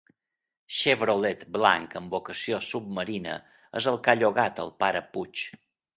[0.75, 3.35] Chevrolet blanc amb vocació submarina
[3.81, 5.45] és el que ha llogat el pare Puig.